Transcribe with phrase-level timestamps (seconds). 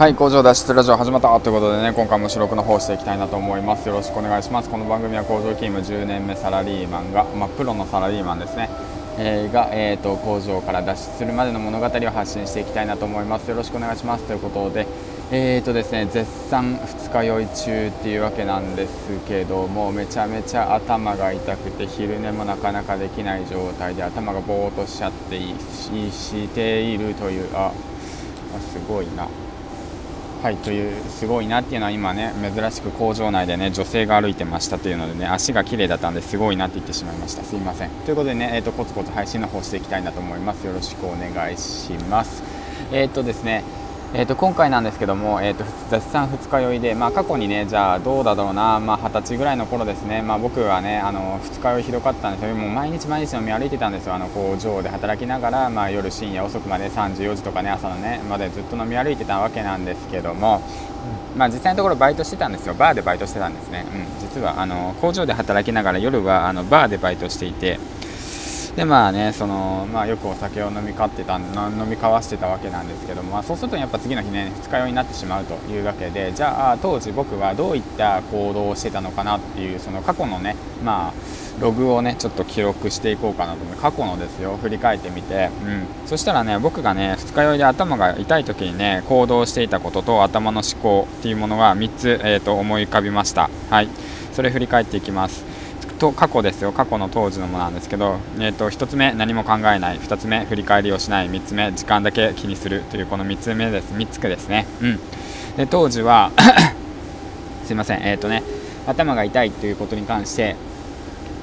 [0.00, 3.86] はい工場脱出ラジオ始まったということでね今回も収録の方していきたいなと思います。
[3.86, 4.70] よろしくお願いします。
[4.70, 8.70] この番組は工場勤務10年目サラリーマンがまあ、プロのサラリーマンですね、
[9.18, 13.50] えー、が、えーと、工場から脱出するまでの物語を発信していきたいなと思います。
[13.50, 14.24] よろしくお願いします。
[14.24, 14.86] ということで
[15.32, 18.92] えーとですね絶賛二日酔い中っていうわけなんです
[19.28, 25.54] けどもめちゃめちゃ頭が痛くて昼寝もなかなかできない状態で頭がぼーっとしちゃってい
[26.10, 27.70] しているというあ
[28.72, 29.28] すごいな。
[30.42, 37.44] はいというすごいなっていうのは今ね珍しく工場内でね女性が歩いてましたというのでね足が綺麗だったんですごいなって言ってしまいました。
[37.44, 37.90] すいません。
[38.06, 40.66] ということでね、えーと、コツコツ配信の方していきたいなと思います。
[40.66, 42.42] よろしくお願いします。
[42.90, 43.64] えっ、ー、とですね
[44.12, 52.56] えー、と今回なんですけども、えー、と絶賛二日酔いで、まあ、過去にねじゃあどうだろうな、まあ、20歳ぐらいの頃ですね、まあ、僕はねあの二日酔いひどかったんですよ。
[52.56, 54.14] もう毎日毎日飲み歩いてたんですよ。
[54.14, 60.60] あの工場で働きながら、まあ、夜深夜遅くまで3時4時とかね朝のねまでずっと飲み歩いてたわけなんですけども、
[61.36, 62.74] まあ、実際のところバイトしてたんですよ。
[62.74, 67.78] バーでバイトしてたんですね、うん、実はあの工場で働きながら夜はあのバーでバイトしていて
[68.76, 71.44] でまあねその、まあ、よくお酒を飲み交ってた飲
[71.86, 81.12] み交わしてたわけなんですけども、まあ、そうするとやっぱ次の日ね二日酔いになってしまうというわけでじゃあ当時僕はどういった行動をしてたのかなっていうその過去のねまあ
[81.60, 93.50] ログをねちょっと記録していこうかなと思って過去のですよ振り返ってみて、うん、そしたらね僕がね二日酔いで頭が痛い時にね行動していたことと頭の思考っていうものが3つ、えーと思い浮かびました。
[93.68, 93.88] はい。
[94.32, 95.44] それ振り返っていきます。
[96.00, 96.72] と過去ですよ。
[96.72, 99.98] 過去の当時のものなんですけど、えーと、1つ目何も考えない。
[99.98, 101.30] 2つ目振り返りをしない。
[101.30, 103.92] 3つ目時間だけ気にするというこの3つ目です。
[103.92, 104.66] 3つですね。
[104.80, 104.98] うん。
[105.56, 106.32] で当時は
[107.64, 108.00] すいません。
[108.02, 108.42] えっ、ー、とね
[108.86, 110.56] 頭が痛いということに関して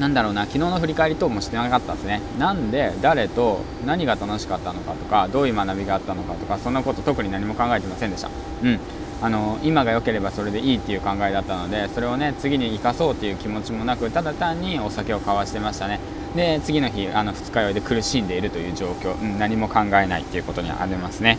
[0.00, 2.20] なんだろうな昨日の振り返り等もしてなかったですね。
[2.38, 8.30] なんで誰と何が楽しかったのかとかどういう学びがあったのかとかそんなこと特に何も考えてませんでした。
[8.64, 8.80] うん。
[9.22, 16.00] あの今が良ければそれでいいっていう考えだったのでそれをね次に生かそうっていう気持ちもなくただ単にお酒を交わしてましたね。
[16.34, 21.38] で次の日あの二日酔いで苦しんでいるという状況、うん、何も考えないっていうことにありますね。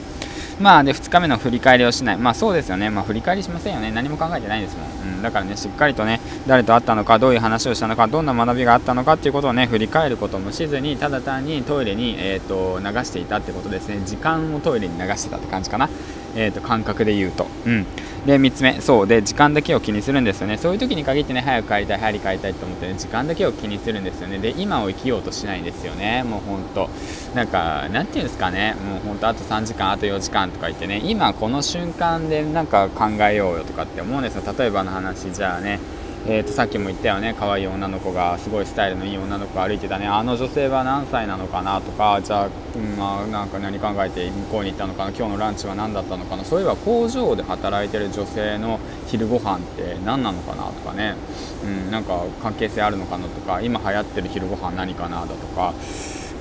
[0.60, 2.18] まあで2日目の振り返りをしない。
[2.18, 2.90] まあそうですよね。
[2.90, 3.90] まあ振り返りしませんよね。
[3.92, 14.02] 何も考えてないですもん、うん、だからねしっかりとね誰と会ったのかどういう話をしたのかどんな学びがあったのかっていうことをね振り返ることもしずにただ単にトイレに、えーと、流していたってことですね。
[14.06, 15.90] 時間をトイレに流してたって感じかな。
[16.36, 17.86] えーと、感覚で言うと、うん、
[18.26, 18.80] で3つ目。
[18.82, 19.08] そう。
[19.08, 20.58] で時間だけを気にするんですよね。
[20.58, 24.40] そういう時に限ってね早く帰りたい早く帰りたいと思ってね時間だけを気にするんですよね。
[24.40, 26.24] で今を生きようとしないんですよね。
[26.24, 26.90] もうほんと。
[27.36, 28.76] なんかなんていうんですかね。
[28.86, 31.02] もうほんとあと3時間あと4時間とか言ってね。
[31.04, 34.44] 今この瞬間でなんか考えようよとかって思うんですよ。
[34.58, 35.80] 例えばの話じゃあね。
[36.28, 37.36] えー、とさっきも言ったよね。
[37.38, 40.06] 可愛い女の子がすごいスタイルのいい女の子が歩いてたね。
[40.06, 42.50] あの女性は何歳なのかなとかじゃあ、
[42.80, 51.16] まあ、なんか何考えて向こうに行ったのかな今日のランチは何だったのかなそういえば工場で働いてる女性の昼ご飯って何なのかなとかね、
[51.64, 55.74] うん、なんか関係性あるのかなとか今流行ってる昼ご飯何かなだとか。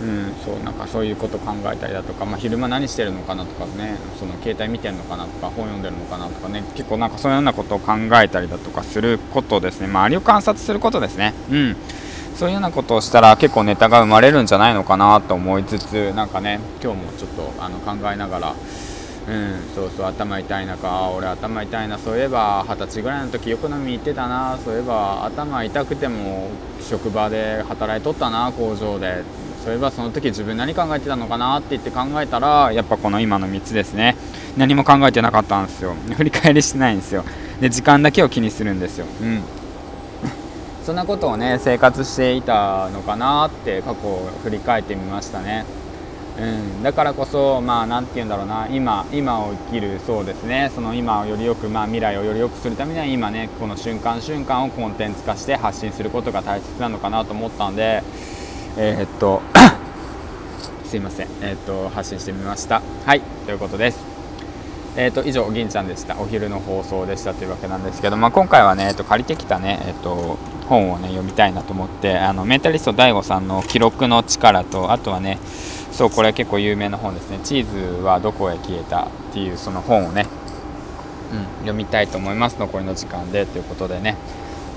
[0.01, 6.65] うん、そうなんかそういうこと考えたりだとか、まあ、昼間何してるのかなとかねその携帯見てるのかなとか本読んでるのかなとかね。
[6.75, 9.89] 結構なんかそういうようなことを考えたりだとかすることですね。
[9.89, 11.35] 周りを観察することですね。
[11.51, 11.77] うん。
[12.41, 18.55] そういうようなことをしたら結構ネタが生まれるんじゃないのかなと思いつつなんかね今日もちょっとあの考えながら
[19.29, 26.49] うん、そうそう頭痛い中俺頭痛いなそういえば二十歳ぐらいの時よく飲み行ってたなそういえば頭痛くても
[26.81, 29.23] 職場で働いとったな工場で。
[29.63, 34.17] そういえばその時自分何考えてたのかなって言って考えたらやっぱこの今の3つですね。
[34.57, 35.93] 何も考えてなかったんですよ。
[36.17, 37.27] 振り返りしてないんですよ。
[37.61, 39.07] で時間だけを気にするんですよ。
[39.21, 39.43] うん。
[40.85, 45.65] そんなことをね生活していたのかなって過去を振り返ってみましたね。
[46.39, 58.03] うん、だからこそ、まあ、なんて言うんだろうな、今、今を生きる、そうですね、その今をよりよく、まあ、未来をより良くするためには、今ね、この瞬間瞬間をコンテンツ化して発信することが大切なのかなと思ったんで、
[58.79, 59.43] えー、っと
[60.87, 62.81] すいません、えー、っと発信してみました。
[63.05, 63.21] はい。
[63.45, 64.10] ということです。
[64.97, 66.19] えーと、以上、銀ちゃんでした。
[66.19, 70.37] お昼の放送でしたというわけなんですけど、まあ、今回はね、えーと、借りてきたね、えーと、
[70.69, 75.39] 本をね、読みたいなと思って、あのメンタリスト DAIGO さんの記録の力と、あとはね、
[75.93, 80.27] そう、これ結構有名な本ですね、チーズはどこへ消えたっていうその本をね、
[81.33, 82.57] うん、読みたいと思います。
[82.59, 84.17] 残りの時間でということでね。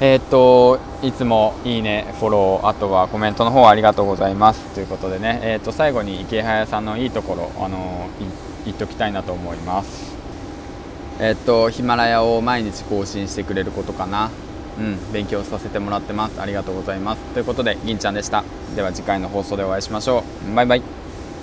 [0.01, 8.07] えー、といつもいいね、フォロー、あとはコメントの方ありがとうございますということでね、えー、と最後に池早さんのいいところ、あの
[8.65, 10.15] 言っておきたいなと思います。
[11.19, 14.31] え、っとヒマラヤを毎日更新してくれることかな、
[14.79, 16.41] うん、勉強させてもらってます。
[16.41, 17.21] ありがとうございます。
[17.33, 18.43] ということで、銀ちゃんでした。
[18.75, 20.55] では次回の放送でお会いしましょう。
[20.55, 21.02] バイバイ。